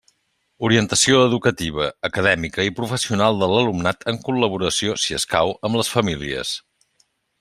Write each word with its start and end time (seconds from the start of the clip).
Orientació 0.67 1.17
educativa, 1.25 1.85
acadèmica 2.09 2.65
i 2.69 2.73
professional 2.79 3.37
de 3.43 3.49
l'alumnat 3.53 4.09
en 4.13 4.19
col·laboració, 4.31 4.97
si 5.05 5.19
escau, 5.19 5.55
amb 5.71 5.79
les 5.83 5.93
famílies. 5.99 6.57